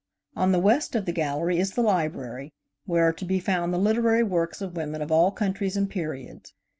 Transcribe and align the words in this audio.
On 0.35 0.51
the 0.51 0.57
west 0.57 0.95
of 0.95 1.05
the 1.05 1.11
gallery 1.11 1.59
is 1.59 1.73
the 1.75 1.83
library, 1.83 2.51
where 2.87 3.03
are 3.09 3.13
to 3.13 3.23
be 3.23 3.39
found 3.39 3.71
the 3.71 3.77
literary 3.77 4.23
works 4.23 4.59
of 4.59 4.75
women 4.75 4.99
of 4.99 5.11
all 5.11 5.29
countries 5.29 5.77
and 5.77 5.87
periods. 5.87 6.55